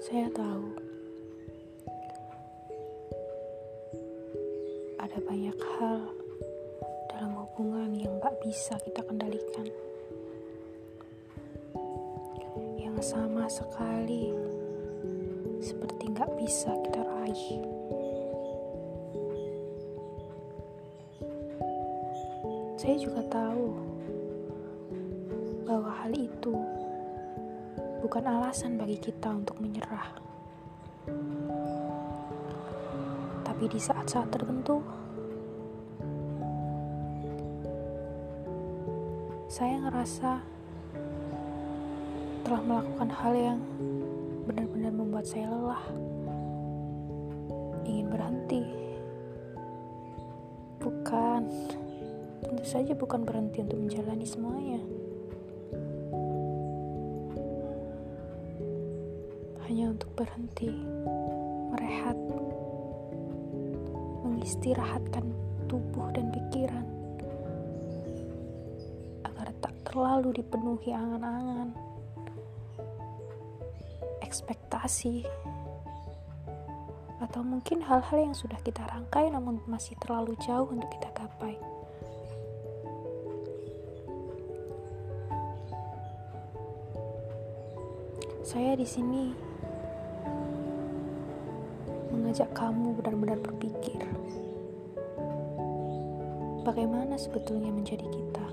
Saya 0.00 0.32
tahu 0.32 0.64
ada 4.96 5.18
banyak 5.28 5.58
hal 5.76 6.00
dalam 7.12 7.36
hubungan 7.36 7.92
yang 7.92 8.16
gak 8.16 8.32
bisa 8.40 8.80
kita 8.80 9.04
kendalikan. 9.04 9.68
Yang 12.80 13.12
sama 13.12 13.44
sekali 13.52 14.32
seperti 15.60 16.16
gak 16.16 16.32
bisa 16.40 16.72
kita 16.88 17.04
raih. 17.04 17.60
Saya 22.80 22.96
juga 22.96 23.20
tahu 23.28 23.76
bahwa 25.68 25.92
hal 25.92 26.16
itu 26.16 26.56
bukan 28.00 28.24
alasan 28.24 28.80
bagi 28.80 28.96
kita 28.96 29.28
untuk 29.28 29.60
menyerah. 29.60 30.08
Tapi 33.44 33.64
di 33.68 33.76
saat-saat 33.76 34.32
tertentu, 34.32 34.80
saya 39.52 39.76
ngerasa 39.84 40.30
telah 42.40 42.62
melakukan 42.64 43.10
hal 43.12 43.32
yang 43.36 43.60
benar-benar 44.48 44.92
membuat 44.96 45.28
saya 45.28 45.52
lelah, 45.52 45.84
ingin 47.84 48.08
berhenti. 48.08 48.64
Bukan, 50.80 51.40
tentu 52.40 52.64
saja 52.64 52.96
bukan 52.96 53.28
berhenti 53.28 53.60
untuk 53.60 53.76
menjalani 53.76 54.24
semuanya. 54.24 54.99
Hanya 59.70 59.94
untuk 59.94 60.10
berhenti, 60.18 60.66
merehat, 61.70 62.18
mengistirahatkan 64.26 65.22
tubuh 65.70 66.10
dan 66.10 66.26
pikiran 66.34 66.82
agar 69.22 69.54
tak 69.62 69.70
terlalu 69.86 70.42
dipenuhi 70.42 70.90
angan-angan, 70.90 71.70
ekspektasi, 74.26 75.22
atau 77.22 77.46
mungkin 77.46 77.78
hal-hal 77.86 78.26
yang 78.26 78.34
sudah 78.34 78.58
kita 78.66 78.82
rangkai 78.90 79.30
namun 79.30 79.62
masih 79.70 79.94
terlalu 80.02 80.34
jauh 80.42 80.66
untuk 80.66 80.90
kita 80.98 81.14
gapai. 81.14 81.54
Saya 88.42 88.74
di 88.74 88.82
sini 88.82 89.49
mengajak 92.30 92.54
kamu 92.54 92.94
benar-benar 92.94 93.42
berpikir 93.42 94.06
bagaimana 96.62 97.18
sebetulnya 97.18 97.74
menjadi 97.74 98.06
kita. 98.06 98.46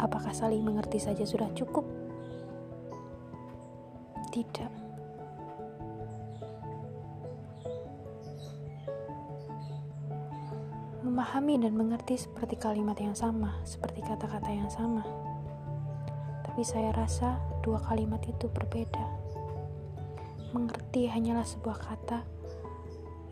Apakah 0.00 0.32
saling 0.32 0.64
mengerti 0.64 0.96
saja 0.96 1.20
sudah 1.28 1.52
cukup? 1.52 1.84
Tidak. 4.32 4.72
Memahami 11.04 11.60
dan 11.60 11.76
mengerti 11.76 12.16
seperti 12.16 12.56
kalimat 12.56 12.96
yang 12.96 13.12
sama, 13.12 13.52
seperti 13.68 14.00
kata-kata 14.00 14.48
yang 14.48 14.72
sama 14.72 15.27
tapi 16.58 16.74
saya 16.74 16.90
rasa 16.90 17.38
dua 17.62 17.78
kalimat 17.78 18.18
itu 18.26 18.50
berbeda. 18.50 19.06
Mengerti 20.50 21.06
hanyalah 21.06 21.46
sebuah 21.46 21.78
kata 21.78 22.26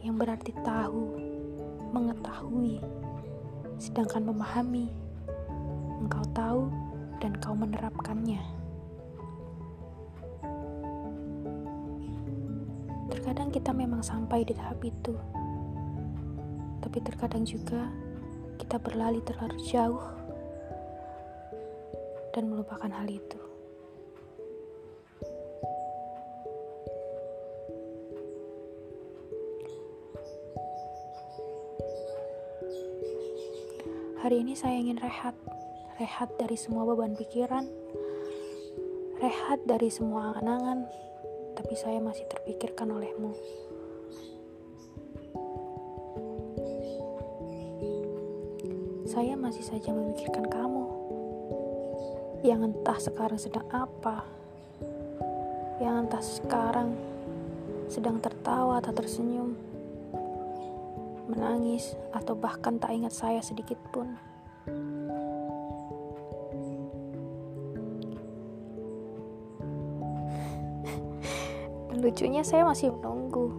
yang 0.06 0.14
berarti 0.14 0.54
tahu, 0.62 1.18
mengetahui, 1.90 2.78
sedangkan 3.82 4.30
memahami, 4.30 4.94
engkau 6.06 6.22
tahu 6.38 6.70
dan 7.18 7.34
kau 7.42 7.58
menerapkannya. 7.58 8.38
Terkadang 13.10 13.50
kita 13.50 13.74
memang 13.74 14.06
sampai 14.06 14.46
di 14.46 14.54
tahap 14.54 14.78
itu, 14.86 15.18
tapi 16.78 17.02
terkadang 17.02 17.42
juga 17.42 17.90
kita 18.62 18.78
berlari 18.78 19.18
terlalu 19.26 19.58
jauh 19.66 20.25
dan 22.36 22.52
melupakan 22.52 22.92
hal 22.92 23.08
itu. 23.08 23.40
Hari 34.20 34.44
ini 34.44 34.52
saya 34.52 34.76
ingin 34.76 35.00
rehat, 35.00 35.32
rehat 35.96 36.28
dari 36.36 36.60
semua 36.60 36.84
beban 36.84 37.16
pikiran, 37.16 37.64
rehat 39.16 39.64
dari 39.64 39.88
semua 39.88 40.36
angan-angan, 40.36 40.84
tapi 41.56 41.72
saya 41.72 42.04
masih 42.04 42.28
terpikirkan 42.28 42.92
olehmu. 42.92 43.32
Saya 49.08 49.38
masih 49.40 49.64
saja 49.64 49.94
memikirkan 49.94 50.44
kamu 50.52 50.65
yang 52.46 52.62
entah 52.62 52.94
sekarang 52.94 53.42
sedang 53.42 53.66
apa, 53.74 54.22
yang 55.82 56.06
entah 56.06 56.22
sekarang 56.22 56.94
sedang 57.90 58.22
tertawa 58.22 58.78
atau 58.78 58.94
tersenyum, 58.94 59.58
menangis, 61.26 61.98
atau 62.14 62.38
bahkan 62.38 62.78
tak 62.78 62.94
ingat 62.94 63.10
saya 63.10 63.42
sedikit 63.42 63.82
pun. 63.90 64.14
Lucunya 71.98 72.46
saya 72.46 72.62
masih 72.62 72.94
menunggu. 72.94 73.50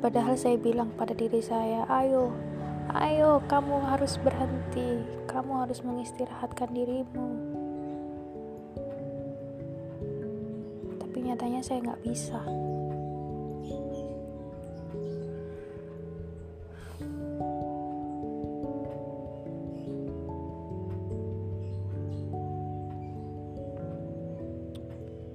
Padahal 0.00 0.32
saya 0.40 0.56
bilang 0.56 0.88
pada 0.96 1.12
diri 1.12 1.44
saya, 1.44 1.84
ayo 2.00 2.32
Ayo, 2.90 3.38
kamu 3.46 3.86
harus 3.86 4.18
berhenti. 4.18 4.98
Kamu 5.30 5.62
harus 5.62 5.78
mengistirahatkan 5.86 6.74
dirimu. 6.74 7.30
Tapi 10.98 11.16
nyatanya 11.22 11.62
saya 11.62 11.86
nggak 11.86 12.02
bisa. 12.02 12.42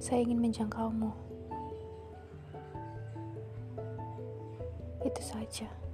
Saya 0.03 0.27
ingin 0.27 0.43
menjangkaumu. 0.43 1.15
Itu 5.07 5.21
saja. 5.23 5.84